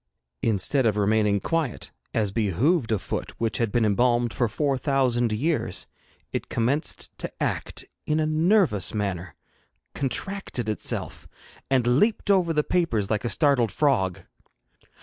Instead 0.41 0.87
of 0.87 0.97
remaining 0.97 1.39
quiet, 1.39 1.91
as 2.11 2.31
behoved 2.31 2.91
a 2.91 2.97
foot 2.97 3.39
which 3.39 3.59
had 3.59 3.71
been 3.71 3.85
embalmed 3.85 4.33
for 4.33 4.47
four 4.47 4.75
thousand 4.75 5.31
years, 5.31 5.85
it 6.33 6.49
commenced 6.49 7.15
to 7.19 7.29
act 7.39 7.85
in 8.07 8.19
a 8.19 8.25
nervous 8.25 8.95
manner, 8.95 9.35
contracted 9.93 10.67
itself, 10.67 11.27
and 11.69 11.85
leaped 11.99 12.31
over 12.31 12.51
the 12.51 12.63
papers 12.63 13.11
like 13.11 13.23
a 13.23 13.29
startled 13.29 13.71
frog. 13.71 14.21